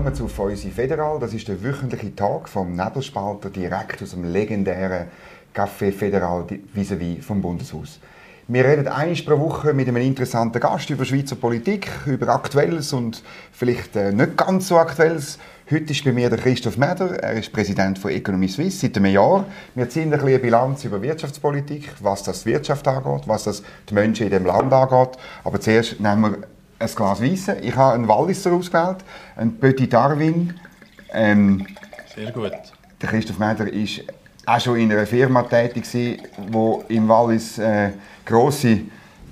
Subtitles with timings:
[0.00, 1.20] willkommen zu Feusi Federal.
[1.20, 5.08] Das ist der wöchentliche Tag vom Nebelspalter direkt aus dem legendären
[5.54, 8.00] Café Federal vis-à-vis vom Bundeshaus.
[8.48, 13.22] Wir reden einmal pro Woche mit einem interessanten Gast über Schweizer Politik, über Aktuelles und
[13.52, 15.38] vielleicht äh, nicht ganz so Aktuelles.
[15.70, 17.22] Heute ist bei mir der Christoph Meder.
[17.22, 19.44] Er ist Präsident von Economy Suisse seit einem Jahr.
[19.74, 23.92] Wir ziehen ein eine Bilanz über Wirtschaftspolitik, was das die Wirtschaft angeht, was das die
[23.92, 25.18] Menschen in dem Land angeht.
[25.44, 26.38] Aber zuerst nehmen wir
[26.80, 27.56] ein Glas Weisse.
[27.60, 28.98] Ich habe einen Walliser ausgewählt,
[29.36, 30.54] einen Petit Darwin.
[31.12, 31.66] Ähm,
[32.14, 32.52] Sehr gut.
[33.00, 34.02] Der Christoph Meder ist
[34.46, 36.18] auch schon in einer Firma tätig die
[36.88, 37.90] im Wallis äh,
[38.24, 38.80] grosse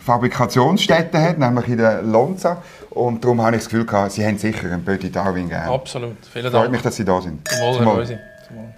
[0.01, 2.63] Fabrikationsstätten hat, nämlich in der Lonza.
[2.91, 5.69] Und darum habe ich das Gefühl, gehabt, Sie haben sicher einen Petit Darwin gegeben.
[5.69, 6.17] Absolut.
[6.27, 6.65] Vielen Dank.
[6.65, 7.47] Freut mich, dass Sie da sind.
[7.49, 8.75] Zum Wohl, Zum Wohl.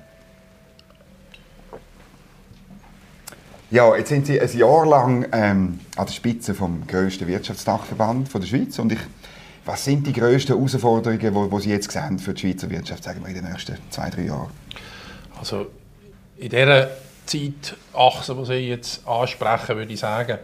[3.72, 8.42] Ja, jetzt sind Sie ein Jahr lang ähm, an der Spitze vom grössten Wirtschaftsdachverband der
[8.42, 8.98] Schweiz und ich,
[9.64, 13.28] was sind die grössten Herausforderungen, die Sie jetzt sehen für die Schweizer Wirtschaft, sagen wir
[13.28, 14.50] in den nächsten zwei, drei Jahren?
[15.38, 15.68] Also
[16.36, 16.90] in dieser
[17.24, 20.38] Zeitachse, die Sie jetzt ansprechen, würde ich sagen,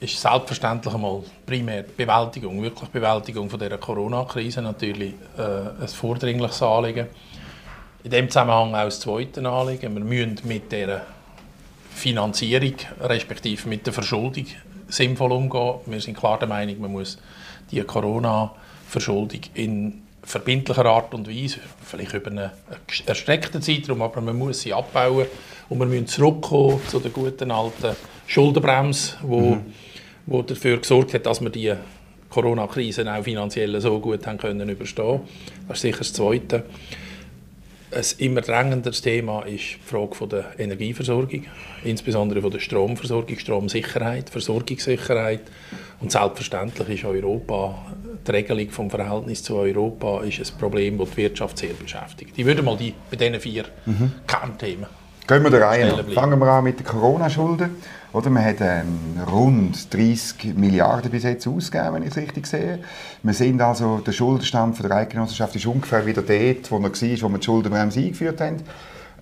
[0.00, 6.60] ist selbstverständlich einmal primär die Bewältigung, wirklich Bewältigung von dieser Corona-Krise natürlich äh, ein vordringliches
[6.60, 7.06] Anliegen.
[8.02, 9.94] In dem Zusammenhang auch das zweite Anliegen.
[9.94, 11.02] Wir müssen mit dieser
[11.94, 14.46] Finanzierung respektive mit der Verschuldung
[14.88, 15.76] sinnvoll umgehen.
[15.86, 17.18] Wir sind klar der Meinung, man muss
[17.70, 22.50] die Corona-Verschuldung in verbindlicher Art und Weise, vielleicht über einen
[23.06, 25.26] erstreckten Zeitraum, aber man muss sie abbauen
[25.68, 27.96] und wir müssen zurückkommen zu der guten alten
[28.26, 29.72] Schuldenbremse, wo, mhm.
[30.26, 31.74] wo dafür gesorgt hat, dass wir die
[32.30, 35.20] Corona-Krise auch finanziell so gut haben können überstehen.
[35.68, 36.64] Das ist sicher das Zweite.
[37.94, 41.44] Ein immer drängenderes Thema ist die Frage von der Energieversorgung,
[41.84, 45.42] insbesondere von der Stromversorgung, Stromsicherheit, Versorgungssicherheit.
[46.00, 47.92] Und selbstverständlich ist Europa,
[48.26, 52.32] die Regelung vom Verhältnis zu Europa ist ein Problem, das die Wirtschaft sehr beschäftigt.
[52.36, 54.12] Ich würde mal die, bei diesen vier mhm.
[54.26, 54.86] Kernthemen
[55.32, 57.76] Gehen wir der Reihe Fangen wir an mit den Corona-Schulden.
[58.12, 62.80] Oder, man hat ähm, rund 30 Milliarden bis jetzt ausgegeben, wenn ich es richtig sehe.
[63.22, 67.28] Wir sind also, der Schuldenstand der Eidgenossenschaft ist ungefähr wieder dort, wo er war, wo
[67.30, 68.56] wir die Schuldenbremse eingeführt haben.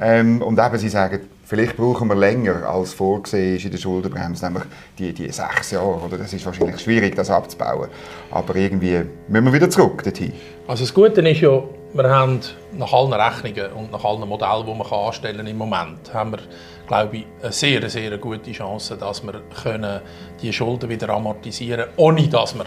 [0.00, 4.46] Ähm, und eben, Sie sagen, vielleicht brauchen wir länger als vorgesehen ist in der Schuldenbremse,
[4.46, 4.64] nämlich
[4.98, 6.06] die, die sechs Jahre.
[6.06, 6.18] Oder?
[6.18, 7.88] Das ist wahrscheinlich schwierig, das abzubauen.
[8.32, 10.32] Aber irgendwie müssen wir wieder zurück dorthin.
[10.66, 11.62] Also das Gute ist ja,
[11.92, 12.40] wir haben
[12.72, 16.38] nach allen Rechnungen und nach allen Modellen, die man anstellen kann im Moment, haben wir,
[16.86, 20.00] glaube ich, eine sehr, sehr gute Chance, dass wir können
[20.40, 22.66] die Schulden wieder amortisieren können, ohne dass wir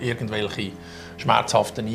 [0.00, 0.72] irgendwelche
[1.18, 1.86] schmerzhaften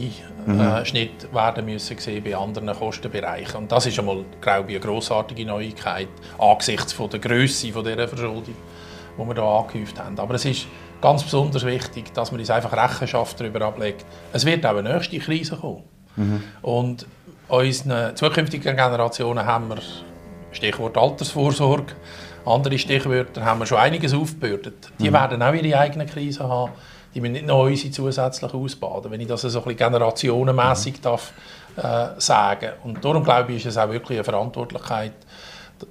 [0.48, 1.34] Einschnitte mhm.
[1.36, 3.58] werden müssen sehen bei anderen Kostenbereichen.
[3.58, 6.08] Und das ist einmal, glaube ich, eine grossartige Neuigkeit
[6.38, 10.18] angesichts von der Größe dieser Verschuldung, die wir hier angehäuft haben.
[10.20, 10.68] Aber es ist
[11.02, 14.06] ganz besonders wichtig, dass man uns einfach Rechenschaft darüber ablegt.
[14.32, 15.97] Es wird auch eine nächste Krise kommen.
[16.18, 16.44] Mhm.
[16.62, 17.06] Und
[17.48, 19.78] unseren zukünftigen Generationen haben wir,
[20.52, 21.94] Stichwort Altersvorsorge,
[22.46, 24.92] andere Stichwörter, haben wir schon einiges aufgebürdet.
[25.00, 25.14] Die mhm.
[25.14, 26.72] werden auch ihre eigene Krise haben.
[27.14, 31.02] Die müssen nicht noch unsere zusätzlich ausbaden, wenn ich das so ein bisschen generationenmässig mhm.
[31.02, 31.34] darf,
[31.78, 35.14] äh, sagen Und darum glaube ich, ist es auch wirklich eine Verantwortlichkeit,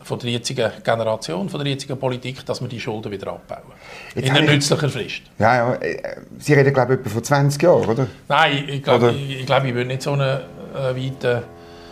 [0.03, 3.73] von der jetzigen Generation, von der jetzigen Politik, dass wir die Schulden wieder abbauen.
[4.15, 5.23] Jetzt in einer nützlicher Frist.
[5.39, 8.07] Ja, ja, äh, Sie reden, glaube ich, etwa von 20 Jahren, oder?
[8.29, 10.41] Nein, ich glaube, ich, ich, glaub, ich würde nicht so einen
[10.75, 11.43] äh, weiten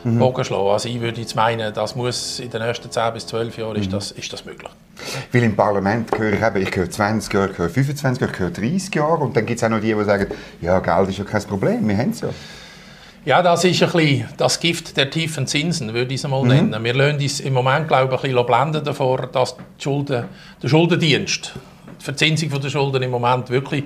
[0.05, 0.19] mhm.
[0.19, 0.69] Bogen schlagen.
[0.69, 3.83] Also ich würde jetzt meinen, das muss in den nächsten 10 bis 12 Jahren mhm.
[3.83, 4.71] ist, das, ist das möglich.
[5.33, 8.39] Weil im Parlament höre ich eben, ich höre 20 Jahre, ich höre 25 Jahre, ich
[8.39, 10.27] höre 30 Jahre und dann gibt es auch noch die, die sagen,
[10.61, 12.29] ja, Geld ist ja kein Problem, wir haben es ja.
[13.25, 16.49] Ja, das ist ein bisschen das Gift der tiefen Zinsen, würde ich es mal mhm.
[16.49, 16.85] nennen.
[16.85, 20.25] Wir lassen uns im Moment, glaube ich, ein bisschen blenden davor, dass Schulden,
[20.63, 21.55] der Schuldendienst,
[22.01, 23.85] die Verzinsung der Schulden im Moment wirklich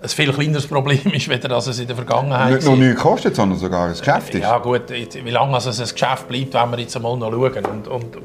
[0.00, 3.34] ein viel kleineres Problem ist, als dass es in der Vergangenheit Nicht nur nichts kostet,
[3.34, 4.42] sondern sogar ein Geschäft ist.
[4.42, 7.64] Ja gut, wie lange es ein Geschäft bleibt, werden wir jetzt einmal noch schauen.
[7.64, 8.16] Und, und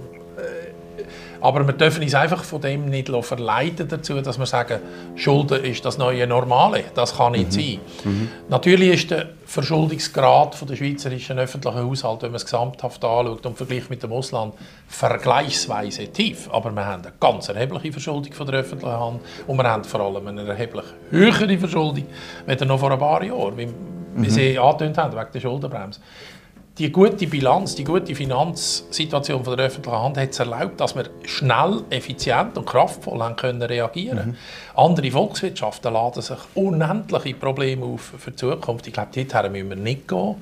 [1.41, 4.79] aber wir dürfen uns einfach von dem nicht verleiten dazu, dass wir sagen,
[5.16, 6.83] Schulden ist das neue Normale.
[6.94, 7.51] Das kann nicht mhm.
[7.51, 7.80] sein.
[8.04, 8.30] Mhm.
[8.48, 13.89] Natürlich ist der Verschuldungsgrad der schweizerischen öffentlichen Haushalt, wenn man es gesamthaft anschaut und vergleicht
[13.89, 14.54] mit dem Ausland,
[14.88, 16.48] vergleichsweise tief.
[16.51, 20.00] Aber wir haben eine ganz erhebliche Verschuldung von der öffentlichen Hand und wir haben vor
[20.00, 22.06] allem eine erheblich höhere Verschuldung
[22.45, 24.30] als noch vor ein paar Jahren, wie, mhm.
[24.30, 26.00] Sie angetönt haben, wegen der Schuldenbremse
[26.77, 31.09] die gute Bilanz, die gute Finanzsituation von der öffentlichen Hand hat es erlaubt, dass wir
[31.25, 34.35] schnell, effizient und kraftvoll haben können reagieren mhm.
[34.75, 38.88] Andere Volkswirtschaften laden sich unendliche Probleme auf für die Zukunft.
[38.88, 40.35] Ich glaube, dorthin müssen wir nicht gehen.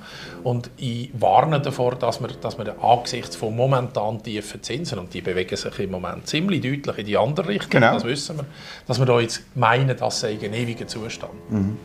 [0.43, 5.21] Und ich warne davor, dass wir, dass wir angesichts von momentan tiefen Zinsen, und die
[5.21, 7.95] bewegen sich im Moment ziemlich deutlich in die andere Richtung, genau.
[7.95, 8.45] das wissen wir,
[8.85, 11.33] dass wir da jetzt meinen, das sei ein ewiger Zustand.
[11.49, 11.77] Mhm.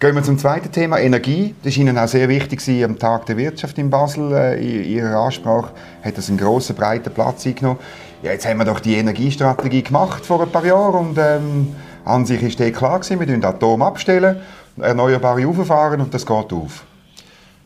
[0.00, 1.56] Gehen wir zum zweiten Thema, Energie.
[1.64, 4.32] Das war Ihnen auch sehr wichtig am Tag der Wirtschaft in Basel.
[4.32, 5.72] Äh, in Ihrer Ansprache
[6.04, 7.80] hat das einen grossen, breiten Platz eingenommen.
[8.22, 11.74] Ja, jetzt haben wir doch die Energiestrategie gemacht vor ein paar Jahren und ähm,
[12.04, 14.36] an sich ist eh klar gewesen, wir stellen Atom abstellen,
[14.80, 16.84] erneuerbare auffahren und das geht auf.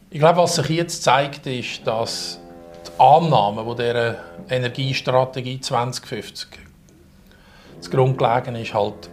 [0.08, 2.40] Ich glaube, was sich jetzt zeigt, ist, dass
[2.86, 4.16] die Annahmen, die dieser
[4.48, 6.48] Energiestrategie 2050
[7.80, 9.10] zugrunde gelegen ist, halt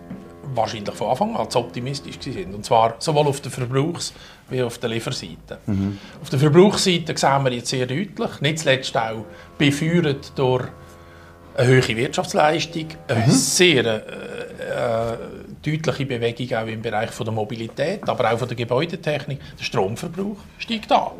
[0.53, 2.53] wahrscheinlich von Anfang an zu optimistisch sind.
[2.53, 4.13] Und zwar sowohl auf der Verbrauchs-
[4.49, 5.59] wie auf der Lieferseite.
[5.65, 5.97] Mhm.
[6.21, 9.25] Auf der Verbrauchsseite sehen wir jetzt sehr deutlich, nicht zuletzt auch
[9.57, 10.65] befeuert durch
[11.55, 13.31] eine hohe Wirtschaftsleistung, eine mhm.
[13.31, 15.17] sehr äh, äh,
[15.61, 19.39] deutliche Bewegung auch im Bereich von der Mobilität, aber auch von der Gebäudetechnik.
[19.57, 21.11] Der Stromverbrauch steigt an.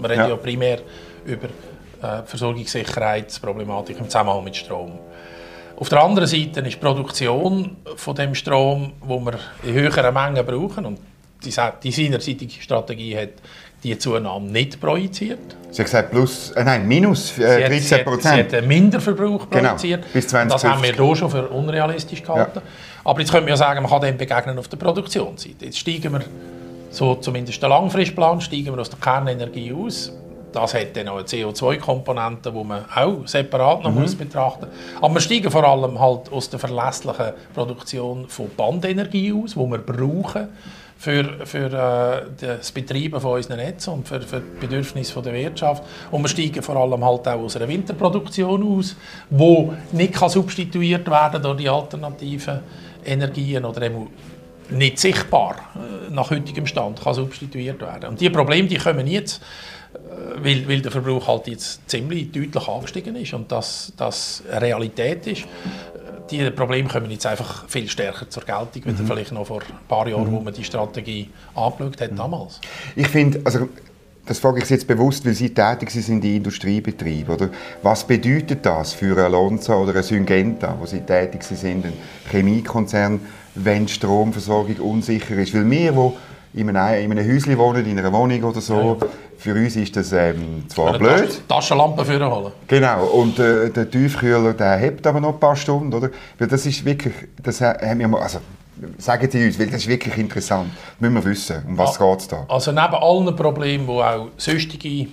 [0.00, 0.80] Wir reden ja, ja primär
[1.24, 1.48] über
[2.02, 4.98] äh, Versorgungssicherheitsproblematik im Zusammenhang mit Strom.
[5.78, 10.44] Auf der anderen Seite ist die Produktion von dem Strom, wo wir in höheren Mengen
[10.44, 10.98] brauchen, und
[11.44, 11.52] die,
[11.82, 13.30] die seinerseitige Strategie hat
[13.82, 15.38] die Zunahme nicht projiziert.
[15.70, 18.34] Sie hat gesagt, plus, äh, nein, minus äh, 13 Prozent.
[18.34, 20.10] Sie, hat, einen Minderverbrauch genau, projiziert.
[20.12, 20.48] Bis 2050.
[20.48, 22.60] Das haben wir hier schon für unrealistisch gehalten.
[22.60, 22.62] Ja.
[23.04, 25.66] Aber jetzt könnte man ja sagen, man kann dem begegnen auf der Produktionsseite.
[25.66, 26.22] Jetzt steigen wir,
[26.90, 30.10] so zumindest der Langfristplan, steigen wir aus der Kernenergie aus.
[30.56, 34.00] Das hat dann auch eine CO2-Komponente, die man auch separat noch mhm.
[34.00, 35.02] muss betrachten muss.
[35.02, 39.78] Aber wir steigen vor allem halt aus der verlässlichen Produktion von Bandenergie aus, die wir
[39.78, 40.48] brauchen
[40.96, 45.84] für, für äh, das Betreiben von unseren Netzen und für, für die Bedürfnisse der Wirtschaft.
[46.10, 48.96] Und wir steigen vor allem halt auch aus einer Winterproduktion aus,
[49.28, 52.60] die nicht kann substituiert werden durch die alternativen
[53.04, 53.90] Energien oder
[54.70, 58.08] nicht sichtbar äh, nach heutigem Stand kann substituiert werden.
[58.08, 59.42] Und diese Probleme die kommen jetzt,
[60.42, 65.44] weil, weil der Verbrauch halt jetzt ziemlich deutlich angestiegen ist und das, das Realität ist
[66.30, 68.90] die Probleme kommen jetzt einfach viel stärker zur Geltung, mhm.
[68.90, 70.32] als vielleicht noch vor ein paar Jahren, mhm.
[70.32, 72.16] wo man die Strategie angeschaut hat mhm.
[72.16, 72.60] damals.
[72.94, 73.68] Ich finde, also
[74.26, 77.32] das frage ich jetzt bewusst, weil Sie tätig sind in den Industriebetrieben.
[77.32, 77.48] Oder?
[77.82, 81.92] Was bedeutet das für ein Lonza oder ein Syngenta, wo Sie tätig sind, ein
[82.30, 83.20] Chemiekonzern,
[83.54, 85.54] wenn die Stromversorgung unsicher ist?
[85.54, 86.16] Weil wir, wo
[86.54, 89.08] in einem, in einem Häuschen wohnen, in einer Wohnung oder so, ja.
[89.38, 91.28] Für uns ist das ähm, zwar eine blöd.
[91.28, 92.52] Tasch Taschenlampe für holen.
[92.66, 96.10] Genau, und äh, der Tiefkühler, der hebt aber noch ein paar Stunden, oder?
[96.38, 98.40] Weil das ist wirklich, das haben wir mal, also
[98.98, 100.70] sagen Sie uns, weil das ist wirklich interessant.
[100.98, 102.44] Müssen wir wissen, um was ja, geht es da?
[102.48, 105.08] Also neben allen Problemen, die auch sonstige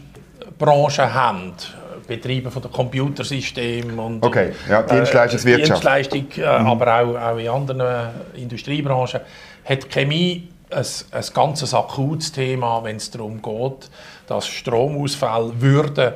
[0.57, 1.53] Branchen haben,
[2.07, 4.51] Betriebe von der Computersystem und okay.
[4.69, 6.67] ja, Dienstleistungswirtschaft, äh, Dienstleistung, äh, mhm.
[6.67, 9.21] aber auch, auch in anderen Industriebranchen,
[9.65, 13.89] hat Chemie ein, ein ganz akutes Thema, wenn es darum geht,
[14.27, 16.13] dass Stromausfälle würden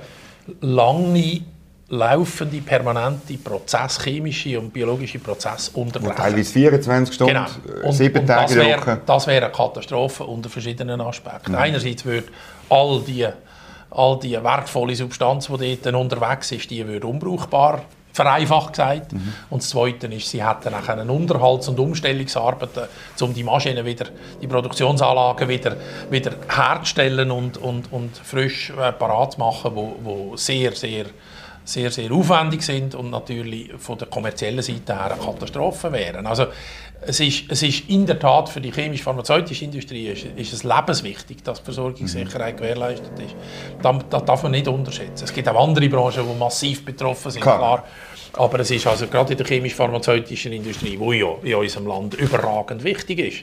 [0.62, 1.42] lange
[1.89, 6.18] laufende, permanente Prozesse, chemische und biologische Prozesse unterbrechen.
[6.18, 7.88] Teilweise 24 Stunden, genau.
[7.88, 11.53] und, sieben und Tage das wäre, das wäre eine Katastrophe unter verschiedenen Aspekten.
[11.53, 11.57] Mhm.
[11.57, 12.27] Einerseits würde
[12.69, 13.25] all die,
[13.92, 17.83] all die wertvolle Substanz, die dort unterwegs ist, die würde unbrauchbar
[18.17, 19.13] vereinfacht gesagt.
[19.13, 19.33] Mhm.
[19.49, 22.83] Und das Zweite ist, sie hätten dann Unterhalts- und Umstellungsarbeiten,
[23.21, 24.07] um die Maschinen wieder,
[24.41, 25.77] die Produktionsanlagen wieder,
[26.09, 31.05] wieder herzustellen und, und, und frisch äh, parat zu machen, wo, wo sehr, sehr
[31.63, 36.25] sehr, sehr aufwendig sind und natürlich von der kommerziellen Seite her eine Katastrophe wären.
[36.25, 36.45] Also
[37.01, 41.43] es ist, es ist in der Tat für die chemisch-pharmazeutische Industrie ist, ist es lebenswichtig,
[41.43, 42.60] dass die Versorgungssicherheit mhm.
[42.60, 43.36] gewährleistet ist.
[43.81, 45.24] Das, das darf man nicht unterschätzen.
[45.24, 47.57] Es gibt auch andere Branchen, die massiv betroffen sind, klar.
[47.57, 47.83] klar.
[48.38, 52.84] Aber es ist also gerade in der chemisch-pharmazeutischen Industrie, die ja in unserem Land überragend
[52.84, 53.38] wichtig ist,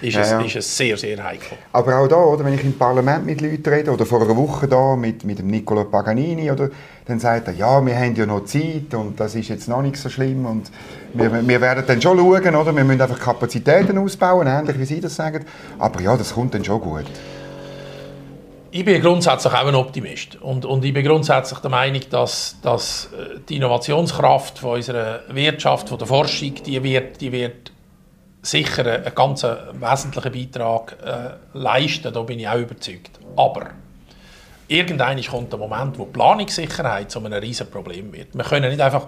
[0.00, 0.40] ist, ja, es, ja.
[0.40, 1.58] ist es sehr, sehr heikel.
[1.72, 4.68] Aber auch da, oder, wenn ich im Parlament mit Leuten rede, oder vor einer Woche
[4.68, 6.70] da mit, mit dem Niccolo Paganini, oder,
[7.06, 9.96] dann sagt er, ja, wir haben ja noch Zeit und das ist jetzt noch nicht
[9.96, 10.70] so schlimm und
[11.14, 12.76] wir, wir werden dann schon schauen, oder?
[12.76, 15.44] wir müssen einfach Kapazitäten ausbauen, ähnlich wie Sie das sagen,
[15.78, 17.04] aber ja, das kommt dann schon gut.
[18.70, 23.06] Ich bin grundsätzlich auch ein Optimist und, und ich bin grundsätzlich der Meinung, dass, dass
[23.12, 27.72] äh, die Innovationskraft von unserer Wirtschaft, von der Forschung, die wird, die wird
[28.42, 33.18] sicher einen ganz wesentlichen Beitrag äh, leisten, da bin ich auch überzeugt.
[33.36, 33.70] Aber
[34.68, 38.34] irgendwann kommt der Moment, wo Planungssicherheit zu einem riesen Problem wird.
[38.34, 39.06] Wir können nicht einfach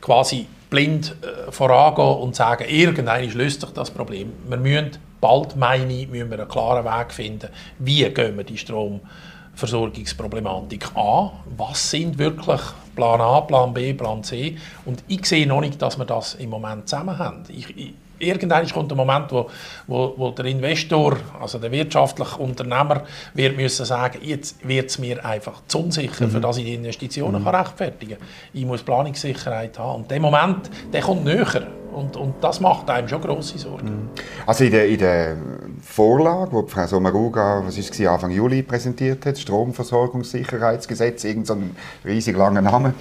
[0.00, 4.32] quasi blind äh, vorangehen und sagen, irgendwann löst sich das Problem.
[4.48, 7.48] Wir müssen bald, meine ich, müssen wir einen klaren Weg finden,
[7.78, 12.60] wie gehen wir die Stromversorgungsproblematik an, was sind wirklich
[12.94, 16.50] Plan A, Plan B, Plan C und ich sehe noch nicht, dass wir das im
[16.50, 17.42] Moment zusammen haben.
[17.48, 19.48] Ich, ich, irgendwann kommt der Moment, wo,
[19.86, 23.02] wo, wo, der Investor, also der wirtschaftliche Unternehmer,
[23.34, 26.30] wird müssen sagen, jetzt wird es mir einfach zu unsicher, mhm.
[26.30, 27.44] für dass ich die Investitionen mhm.
[27.44, 28.28] kann rechtfertigen kann.
[28.52, 30.02] Ich muss Planungssicherheit haben.
[30.02, 31.68] Und der Moment, der kommt näher.
[31.92, 33.86] Und, und das macht einem schon grosse Sorgen.
[33.86, 34.08] Mhm.
[34.46, 35.36] Also in der, in der
[35.82, 42.36] Vorlage, die Frau Sommaruga, was ist es, Anfang Juli präsentiert hat, Stromversorgungssicherheitsgesetz, irgendein so riesig
[42.36, 42.94] langer Name.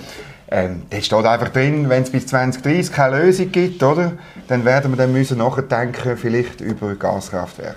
[0.49, 4.13] Ähm, da steht einfach drin, wenn es bis 2030 keine Lösung gibt, oder,
[4.47, 7.75] dann werden wir dann müssen nachdenken, vielleicht über Gaskraftwerke.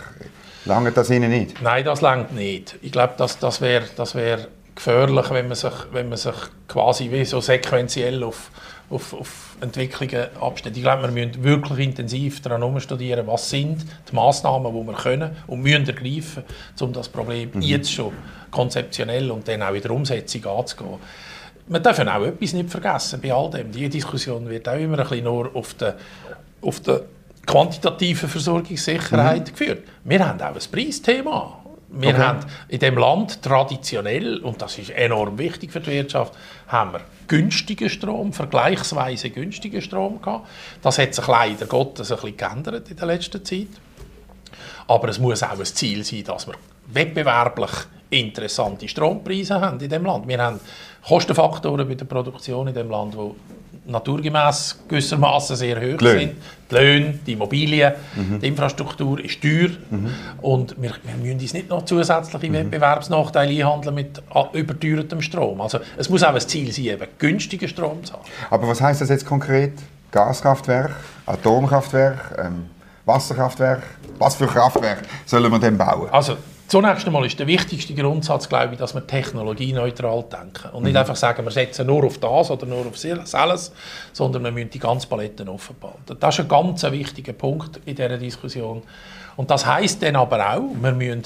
[0.66, 1.60] Lange das Ihnen nicht?
[1.62, 2.76] Nein, das langt nicht.
[2.82, 6.34] Ich glaube, das, das wäre das wär gefährlich, wenn man, sich, wenn man sich
[6.68, 8.50] quasi wie so sequenziell auf,
[8.88, 10.76] auf, auf Entwicklungen abstellt.
[10.76, 15.36] Ich glaube, wir müssen wirklich intensiv daran studieren, was sind die Massnahmen, die wir können
[15.46, 16.44] und müssen ergreifen,
[16.80, 17.62] um das Problem mhm.
[17.62, 18.12] jetzt schon
[18.50, 20.98] konzeptionell und dann auch in der Umsetzung anzugehen
[21.70, 23.70] man darf auch etwas nicht vergessen bei all dem.
[23.70, 25.96] Die Diskussion wird auch immer ein bisschen nur auf der,
[26.62, 27.02] auf der
[27.46, 29.50] quantitativen Versorgungssicherheit mhm.
[29.52, 29.88] geführt.
[30.04, 31.56] Wir haben auch ein Preisthema.
[31.92, 32.18] Wir okay.
[32.18, 36.34] haben in dem Land traditionell, und das ist enorm wichtig für die Wirtschaft,
[36.68, 40.48] haben wir günstigen Strom, vergleichsweise günstigen Strom gehabt.
[40.82, 43.68] Das hat sich leider Gottes ein bisschen geändert in der letzten Zeit.
[44.86, 46.54] Aber es muss auch ein Ziel sein, dass wir
[46.92, 47.70] wettbewerblich
[48.10, 50.26] interessante Strompreise haben in dem Land.
[50.26, 50.60] Wir haben
[51.07, 56.33] Kostenfaktoren bei der Produktion in dem Land, die naturgemäß gewissermaßen sehr hoch die sind.
[56.71, 58.40] Die Löhne, die Immobilien, mhm.
[58.40, 60.11] die Infrastruktur ist teuer mhm.
[60.42, 62.54] und wir, wir müssen uns nicht noch zusätzliche mhm.
[62.54, 65.61] Wettbewerbsnachteile einhandeln mit überteuertem Strom.
[65.61, 68.23] Also es muss auch ein Ziel sein, eben günstigen Strom zu haben.
[68.50, 69.73] Aber was heißt das jetzt konkret?
[70.11, 70.90] Gaskraftwerk,
[71.26, 72.66] Atomkraftwerk, ähm,
[73.04, 73.83] Wasserkraftwerk?
[74.19, 76.09] Was für Kraftwerk sollen wir denn bauen?
[76.11, 76.37] Also
[76.70, 80.70] Zunächst einmal ist der wichtigste Grundsatz, glaube ich, dass wir technologieneutral denken.
[80.72, 80.98] Und nicht mhm.
[80.98, 82.94] einfach sagen, wir setzen nur auf das oder nur auf
[83.34, 83.72] alles,
[84.12, 86.16] sondern wir müssen die ganze Palette offen behalten.
[86.20, 88.82] Das ist ein ganz wichtiger Punkt in dieser Diskussion.
[89.34, 91.24] Und das heißt dann aber auch, wir müssen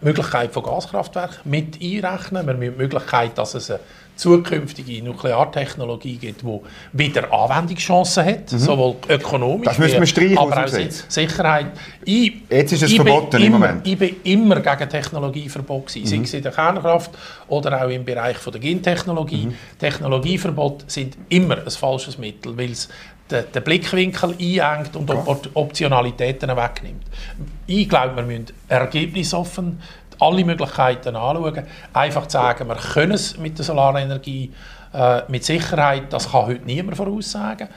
[0.00, 2.46] Möglichkeit von Gaskraftwerken mit einrechnen.
[2.46, 3.80] Wir müssen die Möglichkeit, dass es eine
[4.20, 6.60] zukünftige Nukleartechnologie gibt, die
[6.92, 8.58] wieder Anwendungschancen hat, mhm.
[8.58, 11.66] sowohl ökonomisch das müssen wir streichen, aber auch Sicherheit.
[12.04, 13.86] Ich, Jetzt ist es verboten im Moment.
[13.86, 16.24] Ich bin immer gegen Technologieverbot gewesen, mhm.
[16.24, 17.10] sei es in der Kernkraft
[17.48, 19.46] oder auch im Bereich von der Gentechnologie.
[19.46, 19.54] Mhm.
[19.78, 22.90] Technologieverbot sind immer ein falsches Mittel, weil es
[23.30, 25.10] den, Blickwinkel einengt und
[25.54, 27.04] Optionalitäten wegnimmt.
[27.66, 29.80] Ich glaube, wir müssen ergebnisoffen
[30.20, 31.66] alle Möglichkeiten anschauen.
[31.92, 34.52] Einfach zu sagen, wir können es mit der Solarenergie
[34.92, 37.68] äh, mit Sicherheit, das kann heute niemand voraussagen.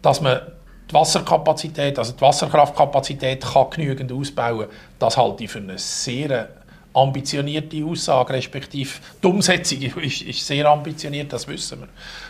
[0.00, 0.40] Dass man
[0.88, 6.48] die Wasserkapazität, also die Wasserkraftkapazität kann genügend ausbauen, das halte ich für eine sehr
[6.94, 8.90] ambitionierte Aussage, respektive
[9.22, 11.88] die Umsetzung ist, ist sehr ambitioniert, das wissen wir.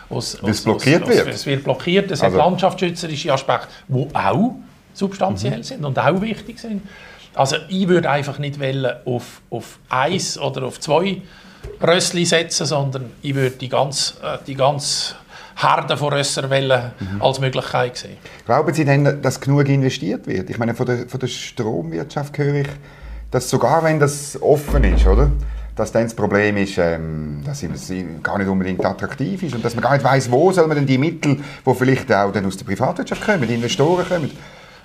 [0.09, 1.27] Aus, aus, blockiert aus, wird.
[1.27, 2.37] Es wird blockiert, es also.
[2.37, 4.55] hat landschaftsschützerische Aspekte, die auch
[4.93, 5.63] substanziell mhm.
[5.63, 6.81] sind und auch wichtig sind.
[7.35, 11.21] Also ich würde einfach nicht wollen auf, auf eins oder auf zwei
[11.81, 15.15] Rössli setzen, sondern ich würde die ganz, äh, die ganz
[15.55, 17.21] Herde von Rösserwellen mhm.
[17.21, 18.17] als Möglichkeit sehen.
[18.45, 20.49] Glauben Sie denn, dass genug investiert wird?
[20.49, 22.67] Ich meine, von der, von der Stromwirtschaft höre ich,
[23.29, 25.31] dass sogar wenn das offen ist, oder?
[25.79, 29.73] Dass dann das Problem ist, ähm, dass es gar nicht unbedingt attraktiv ist und dass
[29.75, 32.57] man gar nicht weiß, wo soll man denn die Mittel, die vielleicht auch dann aus
[32.57, 34.31] der Privatwirtschaft kommen, die Investoren kommen,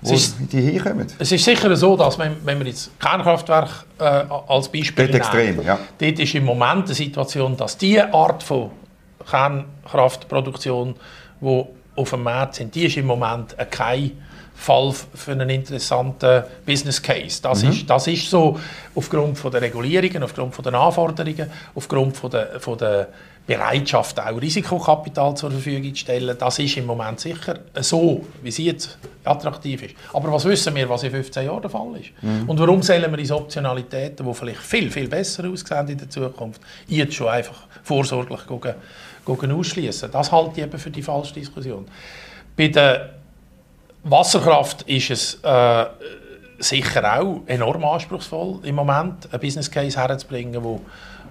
[0.02, 1.06] wo ist, die hinkommen?
[1.18, 5.62] Es ist sicher so, dass wenn, wenn wir jetzt Kernkraftwerk äh, als Beispiel nehmen, extrem,
[5.62, 5.78] ja.
[5.98, 8.70] dort ist im Moment die Situation, dass diese Art von
[9.28, 10.94] Kernkraftproduktion,
[11.40, 11.64] die
[11.96, 14.12] auf dem Markt sind, die ist im Moment kein
[14.54, 17.42] Fall für einen interessanten Business Case.
[17.42, 17.70] Das, mhm.
[17.70, 18.58] ist, das ist so
[18.94, 23.08] aufgrund von der Regulierungen, aufgrund von den Anforderungen, aufgrund von der, von der
[23.46, 28.64] Bereitschaft, auch Risikokapital zur Verfügung zu stellen, das ist im Moment sicher so, wie sie
[28.64, 29.94] jetzt attraktiv ist.
[30.14, 32.10] Aber was wissen wir, was in 15 Jahren der Fall ist?
[32.22, 32.48] Mhm.
[32.48, 36.62] Und warum sollen wir diese Optionalitäten, die vielleicht viel, viel besser aussehen in der Zukunft,
[36.86, 38.74] jetzt schon einfach vorsorglich gucken,
[39.26, 40.10] gucken ausschließen?
[40.10, 41.86] Das halte ich eben für die falsche Diskussion.
[42.56, 43.10] Bei der
[44.04, 45.86] Wasserkraft ist es äh,
[46.58, 50.80] sicher auch enorm anspruchsvoll im Moment, einen Business Case herzubringen, wo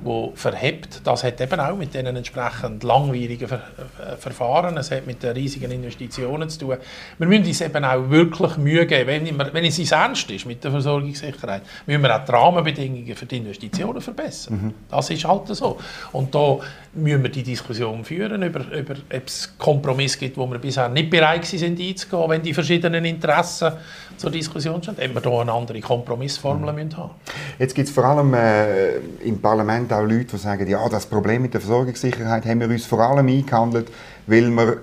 [0.02, 1.02] wo verhebt.
[1.04, 3.62] Das hat eben auch mit diesen entsprechend langwierigen Ver
[4.00, 6.78] äh, Verfahren, es hat mit den riesigen Investitionen zu tun.
[7.18, 10.46] Wir müssen uns eben auch wirklich Mühe geben, wenn, wir, wenn es uns ernst ist
[10.46, 14.62] mit der Versorgungssicherheit, müssen wir auch die Rahmenbedingungen für die Investitionen verbessern.
[14.62, 14.74] Mhm.
[14.90, 15.80] Das ist halt so.
[16.12, 16.60] Und da
[16.94, 21.10] müssen wir die Diskussion führen, über, über ob es Kompromiss gibt, wo wir bisher nicht
[21.10, 23.74] bereit sind einzugehen, wenn die verschiedenen Interessen
[24.18, 26.76] zur Diskussion stehen, ob wir da eine andere Kompromissformel mhm.
[26.76, 27.12] müssen haben.
[27.60, 31.42] Jetzt gibt es vor allem äh, im Parlament auch Leute, die sagen, ja, das Problem
[31.42, 33.90] mit der Versorgungssicherheit haben wir uns vor allem eingehandelt,
[34.28, 34.78] weil wir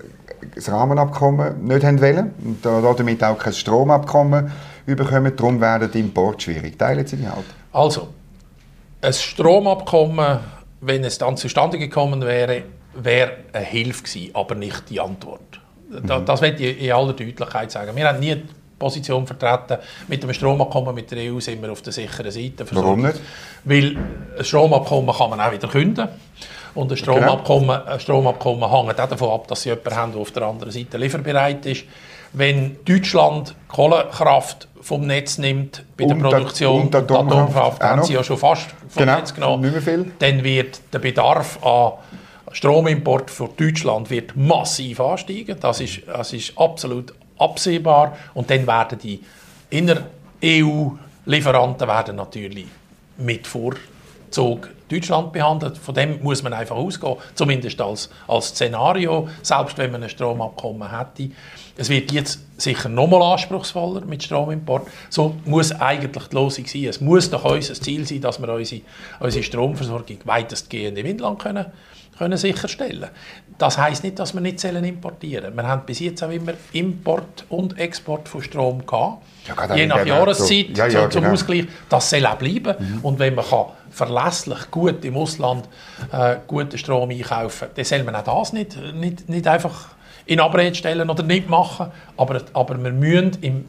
[0.55, 4.51] das Rahmenabkommen nicht haben wollen und damit auch kein Stromabkommen
[4.87, 5.37] bekommen.
[5.37, 6.79] Darum werden die Import schwierig.
[6.79, 7.45] Teilen Sie die halt?
[7.73, 8.09] Also,
[9.03, 10.41] ein Stromabkommen,
[10.81, 12.63] wenn es dann zustande gekommen wäre,
[12.95, 15.61] wäre eine Hilfe gewesen, aber nicht die Antwort.
[15.91, 16.25] Das, mhm.
[16.25, 17.97] das möchte ich in aller Deutlichkeit sagen.
[17.97, 18.43] Wir haben nie
[18.81, 19.79] Position vertreten.
[20.09, 22.65] Mit dem Stromabkommen mit der EU sind wir auf der sicheren Seite.
[22.73, 23.21] Warum nicht?
[23.63, 23.97] Weil
[24.37, 26.09] ein Stromabkommen kann man auch wieder künden.
[26.75, 27.17] Und ein genau.
[27.17, 30.73] Stromabkommen, ein Stromabkommen hängt auch davon ab, dass sie jemanden haben, der auf der anderen
[30.73, 31.85] Seite lieferbereit ist.
[32.33, 38.25] Wenn Deutschland Kohlekraft vom Netz nimmt bei der Produktion und, und Atomkraft, haben sie ja
[38.25, 41.95] schon fast vom genau, Netz genommen, dann wird der Bedarf an
[42.53, 45.57] Stromimport für Deutschland wird massiv ansteigen.
[45.61, 48.19] Das ist, das ist absolut absehbar.
[48.35, 49.25] Und dann werden die
[49.71, 52.67] Inner-EU-Lieferanten natürlich
[53.17, 55.79] mit Vorzug Deutschland behandelt.
[55.79, 60.91] Von dem muss man einfach ausgehen, zumindest als, als Szenario, selbst wenn man ein Stromabkommen
[60.91, 61.31] hätte.
[61.77, 64.89] Es wird jetzt sicher nochmal anspruchsvoller mit Stromimport.
[65.09, 66.85] So muss eigentlich die Lösung sein.
[66.85, 68.83] Es muss doch unser Ziel sein, dass wir unsere,
[69.21, 71.67] unsere Stromversorgung weitestgehend im Inland können
[72.21, 73.09] können sicherstellen
[73.57, 75.57] Das heißt nicht, dass wir nicht importieren sollen.
[75.57, 79.23] Wir haben bis jetzt auch immer Import und Export von Strom gehabt.
[79.49, 80.83] Ja, je nach Jahreszeit so.
[80.83, 81.33] ja, ja, zum, genau.
[81.33, 81.67] Ausgleich.
[81.89, 82.75] Das soll auch bleiben.
[82.79, 82.99] Mhm.
[83.01, 85.67] Und wenn man kann verlässlich gut im Ausland
[86.13, 89.89] äh, guten Strom einkaufen kann, dann soll man auch das nicht, nicht, nicht einfach
[90.27, 91.91] in Abrede stellen oder nicht machen.
[92.19, 93.69] Aber, aber wir müssen, im,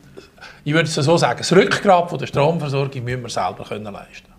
[0.65, 4.30] ich würde es so sagen, das Rückgrat von der Stromversorgung müssen wir selber können leisten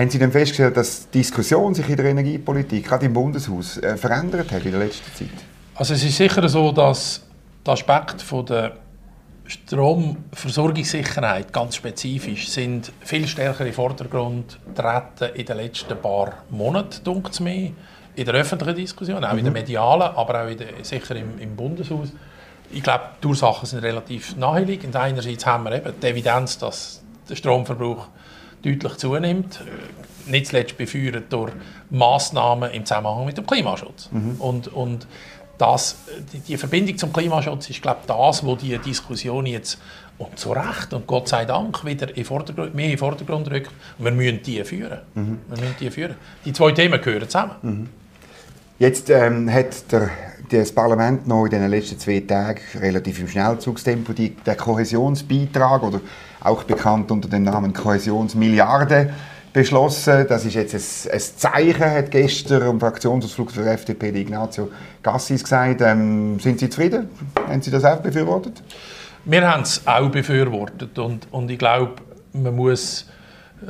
[0.00, 3.96] haben Sie denn festgestellt, dass die Diskussion sich in der Energiepolitik, gerade im Bundeshaus, äh,
[3.96, 5.28] verändert hat in der letzten Zeit?
[5.74, 7.22] Also es ist sicher so, dass
[7.64, 8.72] der Aspekt von der
[9.46, 17.22] Stromversorgungssicherheit ganz spezifisch sind viel stärker in den Vordergrund treten in den letzten paar Monaten,
[17.30, 17.72] es mir,
[18.14, 19.38] in der öffentlichen Diskussion, auch mhm.
[19.38, 19.58] in der mhm.
[19.58, 22.08] medialen, aber auch der, sicher im, im, Bundeshaus.
[22.70, 24.94] Ich glaube, die Ursachen sind relativ naheliegend.
[24.94, 28.06] Einerseits haben wir eben die Evidenz, dass der Stromverbrauch
[28.62, 29.60] deutlich zunimmt.
[30.26, 31.52] Nicht zuletzt befeuert durch
[31.90, 34.08] Massnahmen im Zusammenhang mit dem Klimaschutz.
[34.12, 34.36] Mhm.
[34.38, 35.06] Und, und
[35.58, 35.98] das,
[36.48, 39.78] die, Verbindung zum Klimaschutz ist, glaube ich, das, wo die Diskussion jetzt
[40.16, 43.70] und zu Recht und Gott sei Dank wieder in Vordergrund, mehr in den Vordergrund rückt.
[43.98, 45.00] Und wir müssen die führen.
[45.14, 45.38] Mhm.
[45.48, 46.14] Wir müssen die führen.
[46.44, 47.54] Die zwei Themen gehören zusammen.
[47.62, 47.88] Mhm.
[48.80, 50.08] Jetzt ähm, hat der,
[50.50, 56.00] das Parlament noch in den letzten zwei Tagen relativ im Schnellzugstempo die, den Kohäsionsbeitrag oder
[56.40, 59.12] auch bekannt unter dem Namen Kohäsionsmilliarde
[59.52, 60.24] beschlossen.
[60.26, 64.70] Das ist jetzt ein, ein Zeichen, hat gestern am Fraktionsausflug der FDP die Ignazio
[65.02, 65.82] Gassis gesagt.
[65.82, 67.10] Ähm, sind Sie zufrieden?
[67.36, 68.62] Haben Sie das auch befürwortet?
[69.26, 71.96] Wir haben es auch befürwortet und, und ich glaube,
[72.32, 73.10] man muss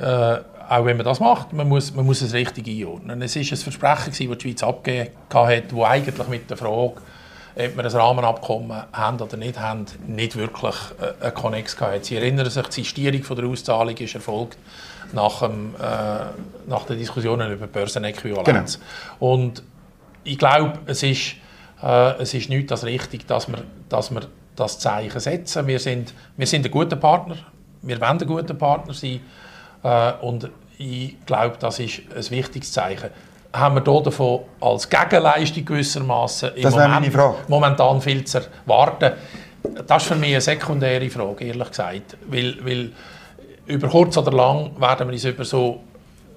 [0.00, 0.36] äh,
[0.70, 3.20] auch wenn man das macht, man muss, man muss es richtig einordnen.
[3.22, 7.00] Es war ein Versprechen, das die Schweiz abgegeben hat, das eigentlich mit der Frage, ob
[7.56, 12.04] wir ein Rahmenabkommen haben oder nicht haben, nicht wirklich äh, einen Konnex hatte.
[12.04, 14.58] Sie erinnern sich, die Sistierung der Auszahlung ist erfolgt
[15.12, 18.78] nach, dem, äh, nach den Diskussionen über Börsenäquivalenz.
[18.78, 19.32] Genau.
[19.32, 19.64] Und
[20.22, 21.34] ich glaube, es ist,
[21.82, 24.22] äh, es ist nicht das richtig, dass wir, dass wir
[24.54, 25.66] das Zeichen setzen.
[25.66, 27.38] Wir sind, wir sind ein guter Partner,
[27.82, 29.18] wir wollen ein guter Partner sein
[29.82, 30.48] äh, und
[30.80, 33.10] ich glaube, das ist ein wichtiges Zeichen.
[33.52, 39.12] Haben wir hier davon als Gegenleistung gewissermaßen im Moment, momentan viel zu erwarten?
[39.86, 42.16] Das ist für mich eine sekundäre Frage, ehrlich gesagt.
[42.28, 42.92] Weil, weil
[43.66, 45.80] über kurz oder lang werden wir uns über so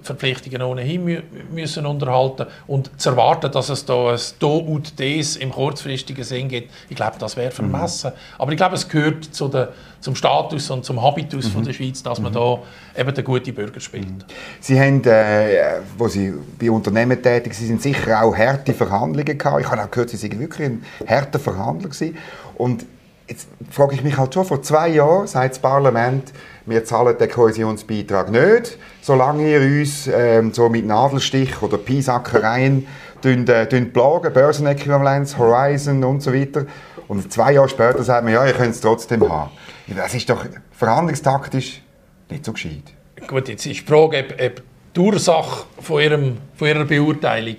[0.03, 5.51] Verpflichtungen ohnehin müssen unterhalten und zu erwarten, dass es da ein Do und Des im
[5.51, 8.11] kurzfristigen Sinn gibt, ich glaube, das wäre vermessen.
[8.11, 8.41] Mhm.
[8.41, 9.69] Aber ich glaube, es gehört zu der,
[10.01, 11.51] zum Status und zum Habitus mhm.
[11.51, 12.35] von der Schweiz, dass man mhm.
[12.35, 12.59] da
[12.97, 14.07] eben den guten Bürger spielt.
[14.07, 14.23] Mhm.
[14.59, 19.61] Sie haben, äh, wo Sie bei Unternehmen tätig sind, sicher auch harte Verhandlungen gehabt.
[19.61, 22.17] Ich habe auch gehört, Sie sind wirklich ein harter Verhandler gewesen.
[22.55, 22.85] Und
[23.27, 26.33] jetzt frage ich mich halt schon, vor zwei Jahren sagt das Parlament,
[26.65, 32.87] wir zahlen den Kohäsionsbeitrag nicht, solange ihr uns ähm, so mit Nadelstich oder Piesackereien
[33.23, 36.65] äh, plagen, Börsenäquivalenz, Horizon und so weiter.
[37.07, 39.51] Und zwei Jahre später sagt man, ja, ihr könnt es trotzdem haben.
[39.95, 41.81] Das ist doch verhandlungstaktisch
[42.29, 42.93] nicht so gescheit.
[43.27, 44.63] Gut, jetzt ist die Frage, ob, ob
[44.95, 47.57] die Ursache von, ihrem, von ihrer Beurteilung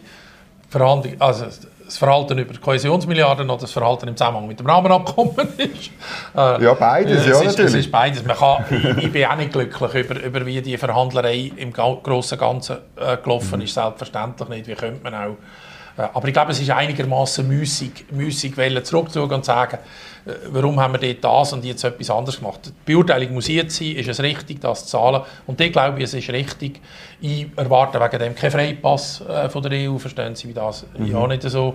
[0.70, 1.44] Verhandlung, also
[1.94, 5.90] das Verhalten über Kohäsionsmilliarden oder das Verhalten im Zusammenhang mit dem Rahmenabkommen ist.
[6.37, 7.66] Äh, ja, beides, ja, ist, natürlich.
[7.66, 8.24] Es ist beides.
[8.24, 12.37] Man kann, ich, ich, bin auch nicht glücklich über, über wie die Verhandlerei im Großen
[12.37, 13.64] und Ganzen äh, gelaufen mhm.
[13.64, 13.74] ist.
[13.74, 14.66] Selbstverständlich nicht.
[14.66, 15.37] Wie könnte man auch
[15.96, 18.54] aber ich glaube, es ist einigermaßen müßig, müßig
[18.85, 19.78] zurückzugehen und sagen,
[20.26, 22.61] äh, warum haben wir dort das und jetzt etwas anderes gemacht.
[22.66, 25.22] Die Beurteilung muss jetzt sein, ist es richtig, das zu zahlen.
[25.46, 26.80] Und ich glaube ich, es ist richtig.
[27.20, 30.85] Ich erwarte wegen dem keinen Freipass äh, von der EU, verstehen Sie wie das?
[30.98, 31.07] Mhm.
[31.07, 31.74] Ja, nicht so.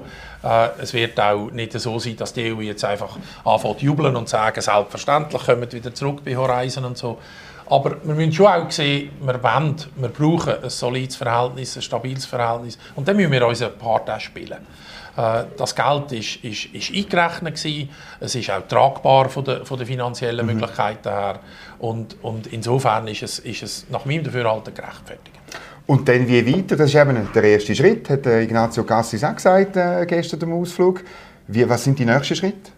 [0.81, 4.27] es wird auch nicht so sein, dass die EU jetzt einfach anfängt zu jubeln und
[4.27, 7.19] sagen, selbstverständlich kommen wir wieder zurück bei Horizon und so.
[7.69, 12.25] Aber wir müssen schon auch sehen, wir wollen, wir brauchen ein solides Verhältnis, ein stabiles
[12.25, 12.77] Verhältnis.
[12.95, 14.65] Und dann müssen wir unseren Part auch spielen.
[15.15, 17.89] Äh, das Geld ist, ist, ist eingerechnet gewesen.
[18.19, 20.53] Es ist auch tragbar von der, von der finanziellen mhm.
[20.53, 21.39] Möglichkeiten her.
[21.79, 25.35] Und, und insofern ist es, ist es nach meinem Dafürhalten gerechtfertigt.
[25.85, 26.75] Und dann wie weiter?
[26.75, 31.03] Das ist eben der erste Schritt, hat Ignazio Cassis auch gesagt äh, gestern am Ausflug.
[31.47, 32.71] Wie, was sind die nächsten Schritte?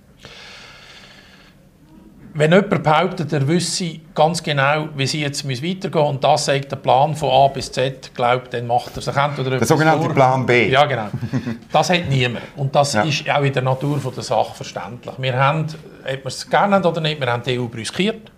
[2.33, 6.77] Wenn jemand behauptet, er wüsste ganz genau, wie sie jetzt weitergehen und das sagt der
[6.77, 10.13] Plan von A bis Z, glaubt, dann macht er entweder Der sogenannte vor.
[10.13, 10.69] Plan B.
[10.69, 11.07] Ja, genau.
[11.71, 12.45] Das hat niemand.
[12.55, 13.03] Und das ja.
[13.03, 15.13] ist auch in der Natur der Sache verständlich.
[15.17, 15.65] Wir haben,
[16.03, 18.31] ob wir es gerne haben oder nicht, wir haben die EU brüskiert.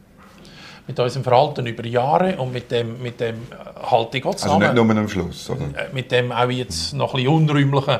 [0.85, 4.63] Mit unserem Verhalten über Jahre und mit dem, mit dem äh, halte ich Gott zusammen.
[4.63, 5.61] Also nicht nur am Schluss, oder?
[5.61, 7.99] Äh, mit dem auch jetzt noch ein bisschen unräumlichen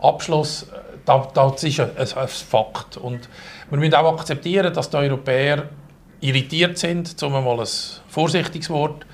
[0.00, 0.66] Abschluss,
[1.04, 2.96] das, das ist ein, ein Fakt.
[2.96, 3.28] Und
[3.70, 5.68] wir müssen auch akzeptieren, dass die Europäer
[6.20, 7.68] irritiert sind, um mal ein
[8.08, 9.04] vorsichtiges Wort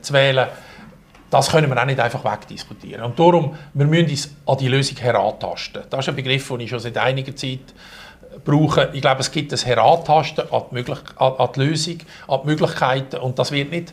[0.00, 0.48] zu wählen.
[1.30, 3.04] Das können wir auch nicht einfach wegdiskutieren.
[3.04, 5.82] Und darum, wir müssen uns an die Lösung herantasten.
[5.90, 7.74] Das ist ein Begriff, den ich schon seit einiger Zeit
[8.44, 8.90] brauche.
[8.92, 13.16] Ich glaube, es gibt ein Herantasten an die, an die Lösung, an die Möglichkeiten.
[13.16, 13.92] Und das wird nicht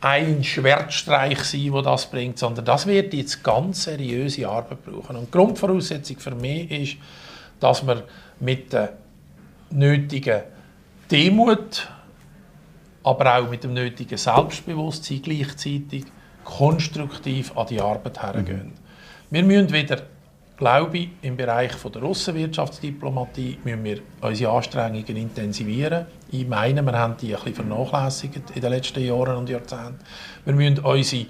[0.00, 5.16] ein Schwertstreich sein, der das bringt, sondern das wird jetzt ganz seriöse Arbeit brauchen.
[5.16, 6.96] Und die Grundvoraussetzung für mich ist,
[7.60, 8.04] dass wir
[8.40, 8.92] mit der
[9.70, 10.42] nötigen
[11.10, 11.88] Demut,
[13.02, 16.04] aber auch mit dem nötigen Selbstbewusstsein gleichzeitig
[16.44, 18.66] konstruktiv an die Arbeit hergehen.
[18.66, 18.72] Mhm.
[19.30, 20.02] Wir müssen wieder,
[20.56, 26.06] glaube ich, im Bereich von der Russenwirtschaftsdiplomatie müssen wir unsere Anstrengungen intensivieren.
[26.30, 29.98] Ich meine, wir haben die ein bisschen vernachlässigt in den letzten Jahren und Jahrzehnten.
[30.44, 31.26] Wir müssen unsere,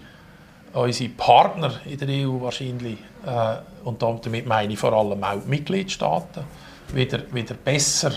[0.73, 5.49] unsere Partner in der EU wahrscheinlich, äh, und damit meine ich vor allem auch die
[5.49, 6.45] Mitgliedstaaten,
[6.95, 8.13] wieder, wieder besser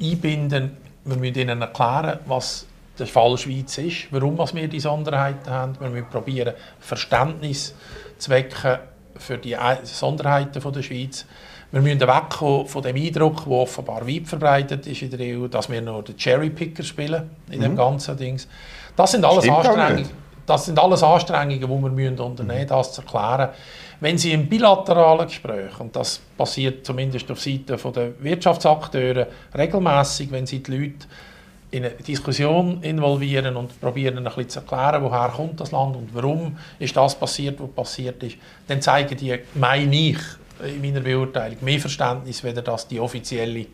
[0.00, 0.76] einbinden.
[1.04, 2.66] Wir müssen ihnen erklären, was
[2.98, 5.78] der Fall Schweiz ist, warum wir die Sonderheiten haben.
[5.78, 7.74] Wir müssen probieren, Verständnis
[8.18, 8.78] zu wecken
[9.16, 11.26] für die Sonderheiten der Schweiz.
[11.70, 15.70] Wir müssen wegkommen von dem Eindruck, der offenbar weit verbreitet ist in der EU, dass
[15.70, 17.62] wir nur den Cherrypicker spielen in mhm.
[17.62, 18.46] dem ganzen Dings.
[18.94, 20.08] Das sind alles Anstrengungen,
[20.44, 23.50] das sind alles Anstrengungen, die wir unternehmen müssen, das zu erklären.
[24.00, 30.44] Wenn Sie im bilateralen Gespräch, und das passiert zumindest auf Seite der Wirtschaftsakteure regelmäßig, wenn
[30.44, 31.06] Sie die Leute
[31.72, 36.10] in eine Diskussion involvieren und probieren ein bisschen zu erklären, woher kommt das Land und
[36.12, 38.36] warum ist das passiert, was passiert ist,
[38.68, 40.18] dann zeigen die, meine ich,
[40.62, 43.66] in meiner Beurteilung, mehr Verständnis, weder das die offizielle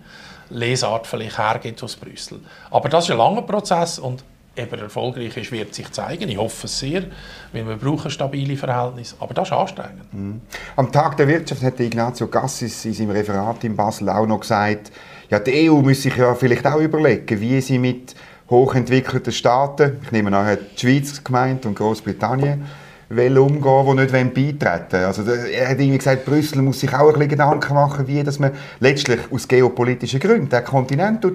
[0.50, 2.40] Lesart vielleicht hergeht aus Brüssel.
[2.70, 4.22] Aber das ist ein langer Prozess und
[4.60, 6.28] ob er erfolgreich ist, wird sich zeigen.
[6.28, 7.04] Ich hoffe es sehr,
[7.52, 9.14] weil wir brauchen stabile Verhältnisse.
[9.20, 10.12] Aber das ist anstrengend.
[10.12, 10.40] Mhm.
[10.74, 14.90] Am Tag der Wirtschaft hat Ignazio Cassis in seinem Referat in Basel auch noch gesagt,
[15.30, 18.14] ja, die EU muss sich ja vielleicht auch überlegen, wie sie mit
[18.48, 22.64] hochentwickelten Staaten, ich nehme an, die Schweiz gemeint und Großbritannien,
[23.10, 25.04] umgehen, die nicht beitreten wollen.
[25.04, 28.38] Also, er hat irgendwie gesagt, Brüssel muss sich auch ein bisschen Gedanken machen, wie dass
[28.38, 31.26] man letztlich aus geopolitischen Gründen den Kontinent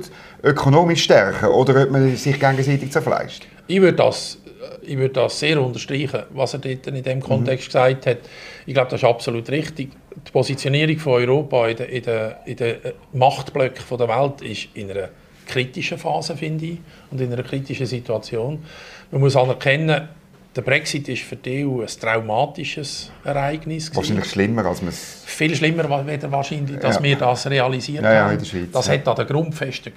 [0.43, 3.47] ökonomisch stärken oder ob man sich gegenseitig zerfleischt.
[3.67, 4.37] Ich würde das,
[4.81, 7.71] ich würde das sehr unterstreichen, was er dort in diesem Kontext mhm.
[7.71, 8.17] gesagt hat.
[8.65, 9.89] Ich glaube, das ist absolut richtig.
[10.15, 12.77] Die Positionierung von Europa in den, in den, in den
[13.13, 15.09] Machtblöcken der Welt ist in einer
[15.45, 16.77] kritischen Phase, finde ich,
[17.11, 18.63] und in einer kritischen Situation.
[19.11, 20.09] Man muss anerkennen,
[20.55, 23.93] der Brexit ist für die EU ein traumatisches Ereignis.
[23.95, 25.23] Wahrscheinlich schlimmer, als man es...
[25.25, 27.03] Viel schlimmer wäre wahrscheinlich, dass ja.
[27.03, 28.33] wir das realisiert ja, ja, haben.
[28.33, 29.93] In der Schweiz, das hat an der Grundfesten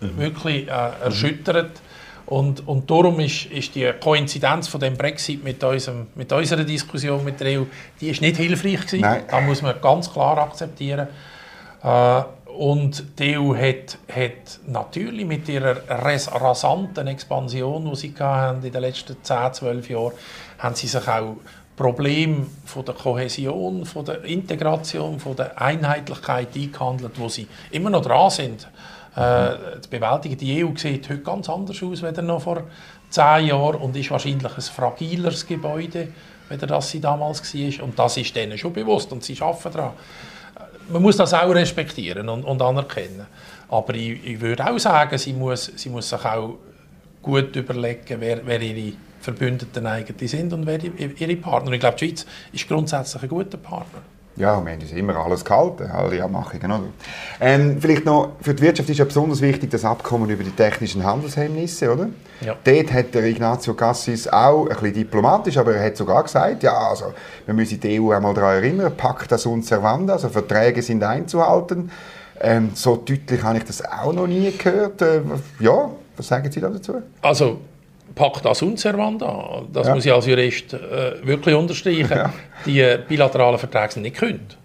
[0.00, 0.18] mhm.
[0.18, 1.70] wirklich äh, erschüttert.
[2.30, 7.24] Und, und darum ist, ist die Koinzidenz von dem Brexit mit, unserem, mit unserer Diskussion
[7.24, 7.64] mit der EU,
[8.00, 9.00] die ist nicht hilfreich gewesen.
[9.00, 9.24] Nein.
[9.28, 11.08] Das muss man ganz klar akzeptieren.
[11.82, 12.22] Äh,
[12.56, 18.80] und die EU hat, hat natürlich mit ihrer rasanten Expansion, die sie hatten in den
[18.80, 20.12] letzten 10, 12 Jahren,
[20.58, 21.36] haben sie sich auch
[21.74, 28.02] Probleme von der Kohäsion, von der Integration, von der Einheitlichkeit eingehandelt, wo sie immer noch
[28.02, 28.68] dran sind,
[29.16, 30.36] äh, zu bewältigen.
[30.36, 32.64] Die EU sieht heute ganz anders aus als noch vor
[33.10, 36.08] 10 Jahren und ist wahrscheinlich ein fragileres Gebäude,
[36.48, 37.84] als das sie damals war.
[37.84, 39.92] Und das ist denen schon bewusst und sie arbeiten daran
[40.92, 43.26] man muss das auch respektieren und, und anerkennen.
[43.68, 46.58] Aber ich, ich, würde auch sagen, sie muss, sie muss sich auch
[47.22, 51.72] gut überlegen, wer, wer ihre Verbündeten eigentlich sind und wer ihre Partner.
[51.72, 54.02] Ich glaube, die Schweiz ist grundsätzlich ein guter Partner.
[54.40, 56.72] Ja, wir haben uns immer alles gehalten, alle Abmachungen.
[56.72, 56.84] Oder?
[57.40, 61.04] Ähm, vielleicht noch, für die Wirtschaft ist ja besonders wichtig das Abkommen über die technischen
[61.04, 62.08] Handelshemmnisse, oder?
[62.40, 62.56] Ja.
[62.64, 66.72] Dort hat der Ignazio Cassis auch ein bisschen diplomatisch, aber er hat sogar gesagt, ja,
[66.72, 67.12] also,
[67.44, 71.90] wir müssen die EU einmal daran erinnern, Pacta sunt servanda, also Verträge sind einzuhalten.
[72.40, 75.02] Ähm, so deutlich habe ich das auch noch nie gehört.
[75.02, 75.20] Äh,
[75.58, 77.02] ja, was sagen Sie da dazu?
[77.20, 77.58] Also,
[78.14, 79.94] Pacta sunt servanda, das ja.
[79.94, 82.10] muss ich als Jurist äh, wirklich unterstreichen.
[82.10, 82.32] Ja.
[82.66, 84.56] Die bilateralen Verträge sind nicht gekündigt.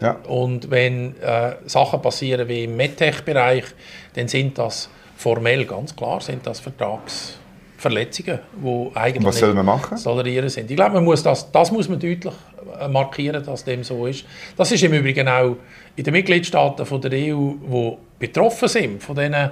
[0.00, 0.12] Ja.
[0.28, 3.64] Und wenn äh, Sachen passieren wie im MedTech-Bereich,
[4.14, 9.96] dann sind das formell ganz klar sind das Vertragsverletzungen, die eigentlich Was soll man machen?
[10.02, 10.70] tolerieren sind.
[10.70, 12.34] Ich glaube, man muss das, das muss man deutlich
[12.78, 14.24] äh, markieren, dass dem so ist.
[14.56, 15.56] Das ist im Übrigen auch
[15.96, 19.50] in den Mitgliedstaaten von der EU, die betroffen sind von diesen,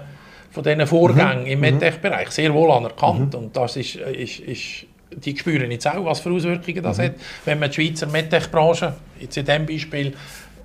[0.54, 1.46] von diesen Vorgängen mhm.
[1.46, 1.78] im mhm.
[1.78, 3.34] MedTech-Bereich, sehr wohl anerkannt.
[3.34, 3.40] Mhm.
[3.40, 7.02] Und das ist, ist, ist die spüren jetzt auch, was für Auswirkungen das mhm.
[7.02, 7.12] hat.
[7.44, 10.14] Wenn man die Schweizer MedTech-Branche, jetzt in diesem Beispiel,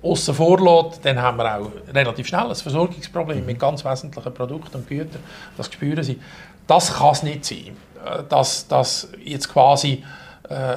[0.02, 3.46] außen vor lässt, dann haben wir auch relativ schnell ein Versorgungsproblem mhm.
[3.46, 5.22] mit ganz wesentlichen Produkten und Gütern.
[5.56, 6.18] Das spüren sie.
[6.66, 7.76] Das kann es nicht sein,
[8.06, 10.04] äh, dass, dass jetzt quasi
[10.48, 10.76] äh,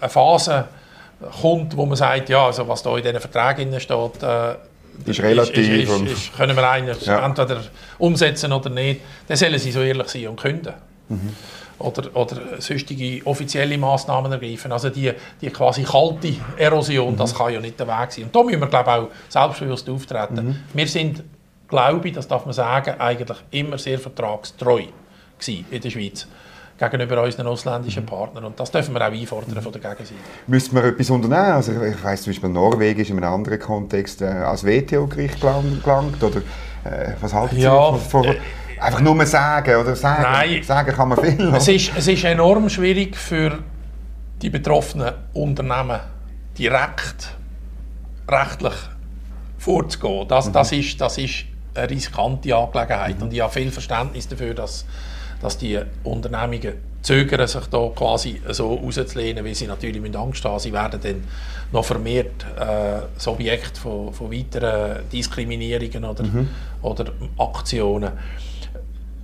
[0.00, 0.68] eine Phase
[1.40, 4.54] kommt, wo man sagt, ja, also was da in diesen Verträgen steht, äh,
[5.06, 5.58] ist relativ.
[5.58, 7.24] Ist, ist, ist, können wir eigentlich ja.
[7.24, 7.60] entweder
[7.98, 9.00] umsetzen oder nicht.
[9.26, 10.74] Dann sollen sie so ehrlich sein und künden.
[11.08, 11.34] Mhm
[11.78, 14.72] oder, oder sonstige offizielle Massnahmen ergreifen.
[14.72, 17.16] Also die, die quasi kalte Erosion, mhm.
[17.16, 18.24] das kann ja nicht der Weg sein.
[18.24, 20.46] Und da müssen wir, glaube ich, auch selbstbewusst auftreten.
[20.46, 20.56] Mhm.
[20.74, 21.22] Wir sind,
[21.68, 24.84] glaube ich, das darf man sagen, eigentlich immer sehr vertragstreu
[25.46, 26.26] in der Schweiz
[26.78, 28.06] gegenüber unseren ausländischen.
[28.06, 28.44] Partnern.
[28.44, 30.14] Und das dürfen wir auch einfordern von der Gegenseite.
[30.46, 31.52] Müssen wir etwas unternehmen?
[31.52, 36.22] Also ich weiss zum Beispiel, Norwegen ist in einem anderen Kontext äh, als WTO-Gericht gelangt.
[36.22, 36.38] Oder
[36.84, 38.36] äh, was halten Sie ja, von, von,
[38.80, 40.22] Einfach nur sagen oder sagen.
[40.22, 41.52] Nein, sagen kann man viel.
[41.54, 43.58] Es ist, es ist enorm schwierig für
[44.40, 45.98] die betroffenen Unternehmen
[46.56, 47.36] direkt
[48.28, 48.74] rechtlich
[49.58, 50.28] vorzugehen.
[50.28, 50.52] Das, mhm.
[50.52, 53.24] das, ist, das ist eine riskante Angelegenheit mhm.
[53.24, 54.84] und ich habe viel Verständnis dafür, dass,
[55.40, 60.58] dass die Unternehmungen zögern, sich da quasi so rauszulehnen, weil sie natürlich mit Angst haben,
[60.58, 61.24] sie werden dann
[61.72, 66.48] noch vermehrt äh, das Objekt von, von weiteren Diskriminierungen oder, mhm.
[66.82, 68.12] oder Aktionen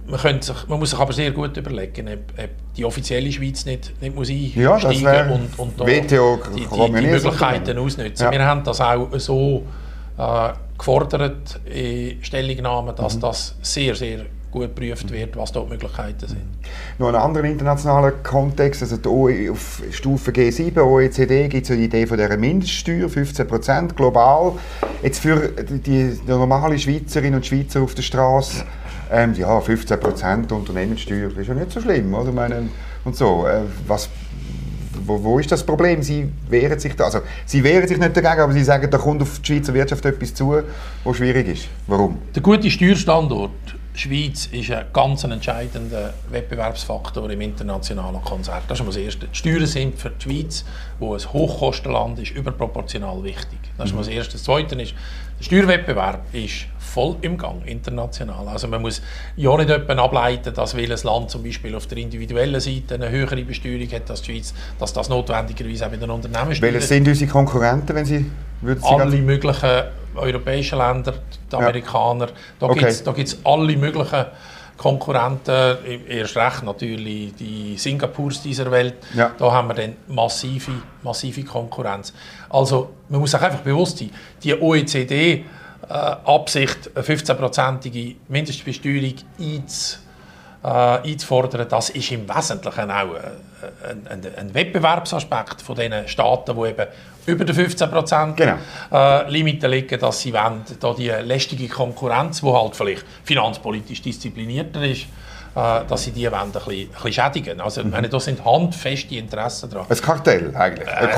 [0.07, 3.65] man, könnte sich, man muss sich aber sehr gut überlegen, ob, ob die offizielle Schweiz
[3.65, 8.25] nicht, nicht muss einsteigen ja, und, und da WTO die, die, die Möglichkeiten ausnutzen.
[8.25, 8.31] Ja.
[8.31, 9.63] Wir haben das auch so
[10.19, 13.21] äh, gefordert in Stellungnahmen, dass mhm.
[13.21, 16.43] das sehr, sehr gut geprüft wird, was dort Möglichkeiten sind.
[16.99, 21.85] Noch einen anderen internationalen Kontext, also die auf Stufe G7, OECD, gibt es ja die
[21.85, 24.53] Idee von dieser Mindeststeuer, 15% global.
[25.03, 28.65] Jetzt für die, die normale Schweizerinnen und Schweizer auf der Straße
[29.11, 32.33] ähm, ja, 15% Unternehmenssteuer ist ja nicht so schlimm, oder?
[32.33, 32.69] Meine,
[33.05, 34.09] und so, äh, was,
[35.05, 36.03] wo, wo, ist das Problem?
[36.03, 39.21] Sie wehren sich da, also Sie wehren sich nicht dagegen, aber Sie sagen, da kommt
[39.21, 40.63] auf die Schweizer Wirtschaft etwas zu,
[41.05, 41.69] was schwierig ist.
[41.87, 42.19] Warum?
[42.35, 48.65] Der gute Steuerstandort Schweiz ist ein ganz entscheidender Wettbewerbsfaktor im internationalen Konzert.
[48.69, 49.29] Das ist das Erste.
[49.29, 50.65] Die Steuern sind für die Schweiz,
[50.99, 53.59] wo ein Hochkostenland ist, überproportional wichtig.
[53.79, 53.99] Das ist mhm.
[53.99, 54.33] das Erste.
[54.33, 54.95] Das Zweite ist,
[55.39, 58.49] der Steuerwettbewerb ist voll im Gang, international.
[58.49, 59.01] Also man muss
[59.37, 63.91] ja nicht ableiten, dass ein Land zum Beispiel auf der individuellen Seite eine höhere Besteuerung
[63.93, 67.95] hat als die Schweiz, dass das notwendigerweise auch mit den Unternehmen Welche sind unsere Konkurrenten,
[67.95, 68.31] wenn Sie
[68.61, 69.83] würden Sie Alle möglichen
[70.17, 71.15] europäischen Länder,
[71.51, 72.93] die Amerikaner, da okay.
[73.15, 74.27] gibt es alle möglichen
[74.77, 75.77] Konkurrenten,
[76.09, 79.31] erst recht natürlich die Singapurs dieser Welt, ja.
[79.39, 80.73] da haben wir dann massive,
[81.03, 82.13] massive Konkurrenz.
[82.51, 84.11] Also man muss sich einfach bewusst sein,
[84.43, 85.45] die OECD
[85.89, 90.04] äh, eine 15-prozentige Mindestbesteuerung einz, äh,
[90.69, 96.69] einzufordern, das ist im Wesentlichen auch äh, ein, ein, ein, Wettbewerbsaspekt von den Staaten, die
[96.69, 96.87] eben
[97.27, 98.57] über den 15% genau.
[98.93, 104.83] äh, Limite liegen, dass sie wollen, da die lästige Konkurrenz, die halt vielleicht finanzpolitisch disziplinierter
[104.83, 105.03] ist,
[105.55, 107.61] äh, dass sie die wollen, ein, bisschen, ein bisschen schädigen.
[107.61, 107.91] Also, mhm.
[107.91, 109.87] meine, da sind handfeste Interessen dran.
[109.89, 111.09] Ein Kartell eigentlich, äh,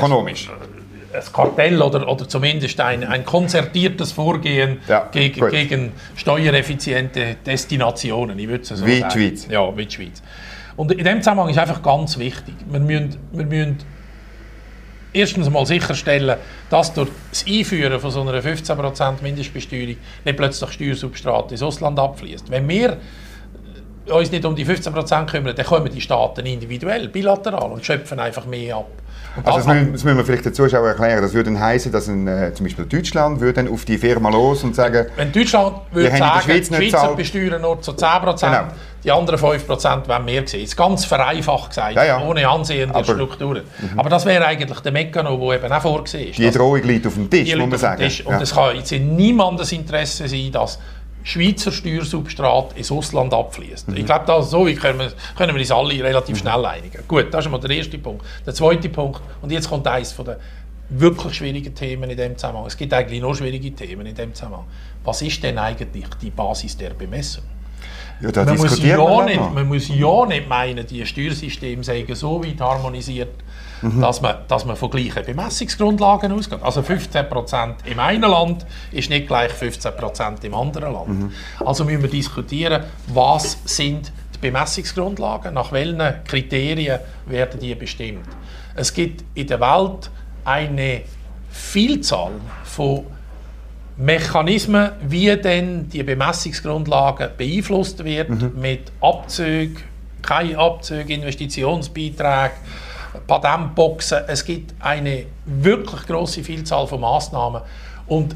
[1.13, 8.37] ein Kartell oder, oder zumindest ein, ein konzertiertes Vorgehen ja, gegen, gegen steuereffiziente Destinationen.
[8.39, 9.13] Ich würde so wie sagen.
[9.13, 9.47] die Schweiz.
[9.49, 10.21] Ja, wie die Schweiz.
[10.75, 13.77] Und in dem Zusammenhang ist einfach ganz wichtig, wir müssen, wir müssen
[15.13, 16.37] erstens mal sicherstellen,
[16.69, 22.51] dass durch das Einführen von so einer 15% Mindestbesteuerung nicht plötzlich Steuersubstrat ins Ausland abfließt.
[22.51, 22.97] Wenn wir
[24.11, 28.45] uns nicht um die 15% kümmern, dann kommen die Staaten individuell, bilateral und schöpfen einfach
[28.45, 28.87] mehr ab.
[29.43, 31.21] Also das, müssen, das müssen wir vielleicht den Zuschauern erklären.
[31.21, 34.29] Das würde dann heißen, dass ein, äh, zum Beispiel Deutschland würde dann auf die Firma
[34.29, 38.39] los und sagen, wenn Deutschland würde sagen, die, Schweiz die Schweizer besteuern nur zu 10%,
[38.39, 38.63] genau.
[39.03, 40.41] die anderen 5% wollen mehr.
[40.41, 42.21] Das ist ganz vereinfacht gesagt, ja, ja.
[42.21, 43.63] ohne Ansehen der Strukturen.
[43.79, 43.99] Mhm.
[43.99, 46.39] Aber das wäre eigentlich der Mechanismus, der eben auch vorgesehen ist.
[46.39, 48.01] Die Drohung liegt auf dem Tisch, muss man sagen.
[48.01, 48.25] Tisch.
[48.25, 50.79] Und es kann jetzt in niemandes Interesse sein, dass
[51.27, 53.89] Schweizer Steuersubstrat ins Ausland abfließt.
[53.89, 53.97] Mhm.
[53.97, 57.05] Ich glaube, da, so können wir, können wir uns alle relativ schnell einigen.
[57.05, 58.25] Gut, das ist mal der erste Punkt.
[58.45, 60.39] Der zweite Punkt, und jetzt kommt eines von der
[60.87, 62.67] wirklich schwierigen Themen in dem Zusammenhang.
[62.67, 64.67] Es gibt eigentlich nur schwierige Themen in dem Zusammenhang.
[65.03, 67.43] Was ist denn eigentlich die Basis der Bemessung?
[68.21, 72.61] Ja, man, muss ja nicht, man muss ja nicht meinen, die Steuersysteme seien so weit
[72.61, 73.35] harmonisiert,
[73.81, 76.59] dass, man, dass man von gleichen Bemessungsgrundlagen ausgeht.
[76.61, 81.33] Also 15% im einen Land ist nicht gleich 15% im anderen Land.
[81.63, 88.27] Also müssen wir diskutieren, was sind die Bemessungsgrundlagen, nach welchen Kriterien werden die bestimmt.
[88.75, 90.11] Es gibt in der Welt
[90.45, 91.01] eine
[91.49, 93.05] Vielzahl von
[93.97, 99.77] Mechanismen, wie denn die Bemessungsgrundlagen beeinflusst werden mit Abzügen,
[100.21, 102.51] keine Abzüge, Investitionsbeiträge,
[103.25, 104.19] Patentboxen.
[104.27, 107.61] Es gibt eine wirklich große Vielzahl von Maßnahmen
[108.07, 108.35] und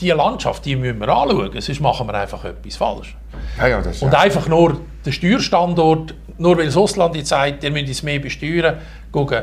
[0.00, 3.16] die Landschaft, die müssen wir anschauen, sonst machen wir einfach etwas falsch.
[3.58, 7.88] Ja, ja, Und einfach nur den Steuerstandort, nur weil das Ausland jetzt sagt, ihr müsst
[7.88, 8.76] es mehr besteuern,
[9.10, 9.42] gucken,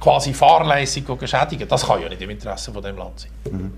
[0.00, 3.72] quasi fahrlässig schädigen, das kann ja nicht im Interesse von dem Land sein.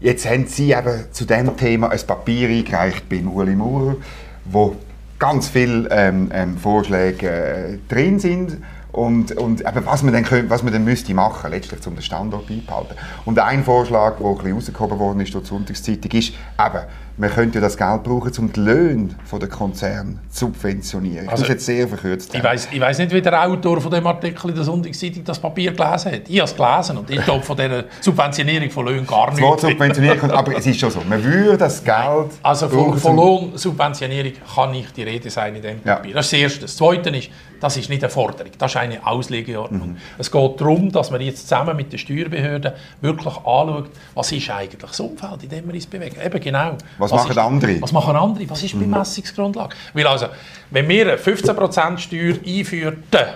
[0.00, 3.96] Jetzt haben Sie eben zu diesem Thema ein Papier eingereicht beim Uli Maurer,
[4.44, 4.76] wo
[5.18, 8.58] ganz viele ähm, ähm, Vorschläge äh, drin sind
[8.94, 12.02] und, und eben, was man dann, könnte, was man dann müsste machen, letztlich um den
[12.02, 12.94] Standort beibehalten.
[13.24, 16.84] Und ein Vorschlag, der ein bisschen rausgehoben worden ist durch die Sonntagszeitung, ist eben,
[17.16, 19.08] man könnte ja das Geld brauchen, um die Löhne
[19.40, 21.28] der Konzerne zu subventionieren.
[21.28, 24.06] Also, muss jetzt sehr verkürzt Ich weiß ich weiss nicht, wie der Autor von dem
[24.06, 26.22] Artikel in der Sonntagszeitung das Papier gelesen hat.
[26.28, 29.62] Ich habe es gelesen und ich glaube von dieser Subventionierung von Löhnen gar Das nichts.
[29.62, 34.32] subventionieren, kommt, aber es ist schon so, man würde das Geld Also von, von Lohnsubventionierung
[34.54, 35.96] kann nicht die Rede sein in dem Ja.
[35.96, 36.14] Papier.
[36.14, 36.60] Das ist das Erste.
[36.62, 39.90] Das Zweite ist, das ist nicht eine Forderung, das ist eine Auslegeordnung.
[39.90, 39.96] Mhm.
[40.18, 44.80] Es geht darum, dass man jetzt zusammen mit den Steuerbehörden wirklich anschaut, was ist eigentlich
[44.80, 46.16] das Umfeld, in dem wir uns bewegen.
[46.24, 46.76] Eben genau.
[46.98, 47.82] Was machen ist, andere?
[47.82, 48.50] Was machen andere?
[48.50, 49.74] Was ist die Bemessungsgrundlage?
[49.92, 50.26] Weil also,
[50.70, 53.26] wenn wir eine 15% Steuer einführten,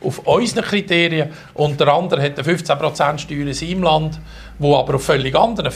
[0.00, 4.20] auf unseren Kriterien und der andere hat eine 15% Steuer in seinem Land,
[4.58, 5.72] wo aber auf völlig anderen,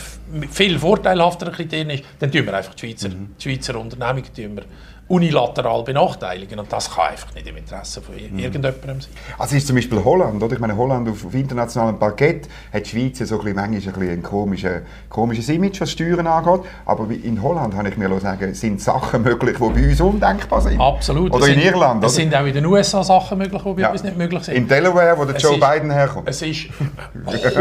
[0.50, 4.64] viel vorteilhafteren Kriterien ist, dann tun wir einfach die Schweizer, die Schweizer Unternehmungen tun wir
[5.12, 9.10] unilateral benachteiligen und das kann einfach nicht im Interesse von irgendjemandem sein.
[9.38, 10.54] Also ist zum Beispiel Holland, oder?
[10.54, 13.82] Ich meine, Holland auf, auf internationalem Parkett hat die Schweiz so ein bisschen, manchmal ein,
[14.00, 16.62] bisschen ein komisches, komisches Image, was Steuern angeht.
[16.86, 20.80] Aber in Holland, habe ich mir sagen, sind Sachen möglich, die bei uns undenkbar sind.
[20.80, 21.30] Absolut.
[21.34, 22.22] Oder Es in sind, Irland, Es oder?
[22.22, 23.90] sind auch in den USA Sachen möglich, die bei Ja.
[23.92, 24.54] uns nicht möglich sind.
[24.54, 26.26] In Delaware, wo der Es Joe ist- Biden herkommt.
[26.28, 26.68] Es ist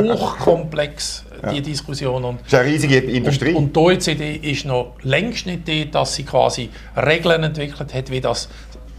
[0.01, 2.23] hochkomplex, die Diskussion.
[2.23, 3.53] Und, Das ist eine riesige Industrie.
[3.53, 8.11] und, und die OECD ist noch längst nicht dort, dass sie quasi Regeln entwickelt hat,
[8.11, 8.49] wie das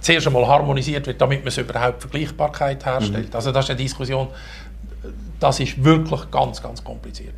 [0.00, 3.28] zuerst einmal harmonisiert wird, damit man es überhaupt Vergleichbarkeit herstellt.
[3.30, 3.36] Mhm.
[3.36, 4.28] Also das ist eine Diskussion,
[5.38, 7.34] das ist wirklich ganz, ganz kompliziert.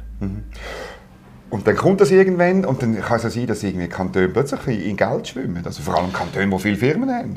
[1.50, 4.86] Und dann kommt das irgendwann und dann kann es ja sein, dass irgendwie Kantone plötzlich
[4.86, 5.62] in Geld schwimmen.
[5.64, 7.34] Also vor allem Kantone, die viele Firmen haben.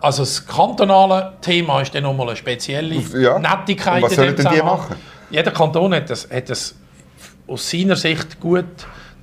[0.00, 3.38] Also das kantonale Thema ist dann nochmal eine spezielle Ja.
[3.38, 4.96] Nettigkeit Und was sollen denn die machen?
[5.30, 6.74] Jeder Kanton hat das, hat das
[7.48, 8.64] aus seiner Sicht gut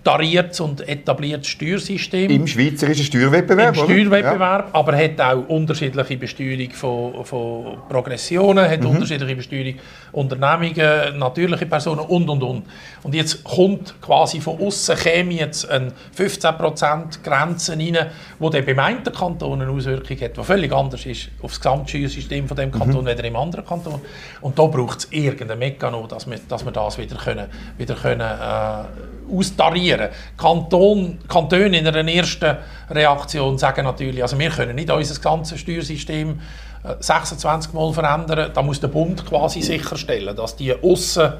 [0.06, 2.30] tariertes und etabliertes Steuersystem.
[2.30, 3.84] Im schweizerischen Steuerwettbewerb, Im?
[3.86, 8.70] Steuerwettbewerb, aber hat auch unterschiedliche Besteuerung von, von Progressionen, Mhm.
[8.72, 9.74] hat unterschiedliche Besteuerung
[10.12, 12.64] Unternehmungen, natürliche Personen und und und.
[13.04, 17.98] Und jetzt kommt quasi von außen käme jetzt eine 15% Grenze rein,
[18.40, 22.48] wo der beim einen Kanton eine Auswirkung hat, die völlig anders ist auf das Gesamtsteuersystem
[22.48, 22.74] von dem Mhm.
[22.74, 24.00] Kanton als im anderen Kanton.
[24.42, 28.22] Und da braucht es irgendeinen Mechanismus, dass wir, dass wir das wieder können, wieder können
[28.22, 29.95] äh, austarieren.
[30.38, 32.58] Kanton, Kantone in einer ersten
[32.90, 36.40] Reaktion sagen natürlich, also wir können nicht unser ganzes Steuersystem
[36.84, 38.52] äh, 26 Mal verändern.
[38.54, 41.34] Da muss der Bund quasi sicherstellen, dass die Aussen,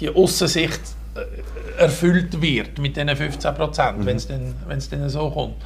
[0.00, 0.80] die Aussensicht
[1.14, 5.56] äh, erfüllt wird mit diesen 15 Prozent, wenn es dann, wenn's dann so kommt.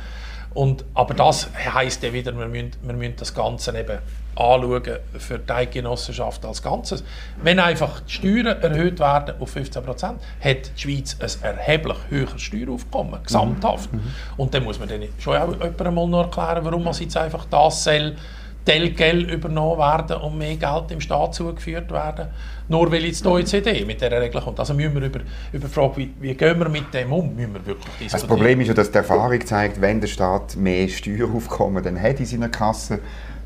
[0.52, 3.98] Und, aber das heisst ja wieder, wir müssen, wir müssen das Ganze eben
[4.36, 4.82] anschauen
[5.18, 7.04] für die Eidgenossenschaft als Ganzes.
[7.42, 12.40] Wenn einfach die Steuern erhöht werden auf 15 Prozent, hat die Schweiz ein erheblich höheres
[12.40, 13.90] Steueraufkommen, gesamthaft.
[14.36, 17.44] Und dann muss man dann schon auch jemandem mal noch erklären, warum man jetzt einfach
[17.46, 18.16] das soll
[18.64, 22.28] Telgeld übernommen werden und mehr Geld im Staat zugeführt werden,
[22.68, 24.60] nur weil jetzt die OECD mit dieser Regel kommt.
[24.60, 25.20] Also müssen wir über,
[25.52, 28.12] über die Frage, wie, wie gehen wir mit dem um, müssen wir wirklich diskutieren.
[28.12, 32.20] Das Problem ist ja, dass die Erfahrung zeigt, wenn der Staat mehr Steueraufkommen dann hat
[32.20, 33.00] in seiner Kasse,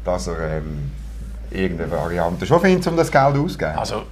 [0.05, 0.91] dass er ähm,
[1.51, 3.77] irgendeine Variante schon findet, um das Geld auszugeben.
[3.77, 4.03] Also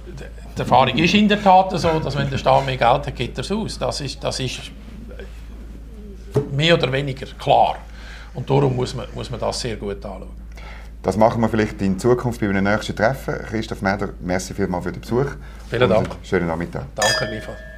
[0.55, 3.37] die Erfahrung ist in der Tat so, dass wenn der Staat mehr Geld hat, gibt
[3.37, 3.77] er es aus.
[3.77, 4.59] Das ist, das ist
[6.51, 7.77] mehr oder weniger klar.
[8.33, 10.43] Und darum muss man, muss man das sehr gut anschauen.
[11.03, 13.35] Das machen wir vielleicht in Zukunft bei einem nächsten Treffen.
[13.49, 15.31] Christoph Meder, merci vielmals für den Besuch.
[15.69, 16.07] Vielen Dank.
[16.23, 16.85] Schönen Nachmittag.
[16.95, 17.72] Danke gleichfalls.